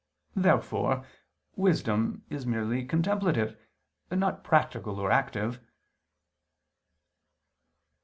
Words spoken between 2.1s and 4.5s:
is merely contemplative, and not